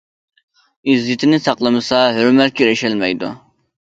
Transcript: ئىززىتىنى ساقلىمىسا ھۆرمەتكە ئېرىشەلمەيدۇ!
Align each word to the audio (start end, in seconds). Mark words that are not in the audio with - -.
ئىززىتىنى 0.93 1.39
ساقلىمىسا 1.47 2.01
ھۆرمەتكە 2.17 2.65
ئېرىشەلمەيدۇ! 2.65 3.29